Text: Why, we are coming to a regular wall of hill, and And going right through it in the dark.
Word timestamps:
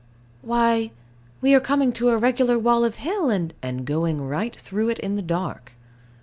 Why, 0.41 0.89
we 1.41 1.53
are 1.53 1.59
coming 1.59 1.91
to 1.91 2.09
a 2.09 2.17
regular 2.17 2.57
wall 2.57 2.83
of 2.83 2.95
hill, 2.95 3.29
and 3.29 3.53
And 3.61 3.85
going 3.85 4.19
right 4.19 4.55
through 4.59 4.89
it 4.89 4.97
in 4.97 5.15
the 5.15 5.21
dark. 5.21 5.73